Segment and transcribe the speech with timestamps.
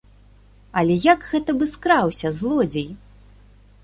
[0.81, 2.89] Але як гэта бы скраўся, злодзей?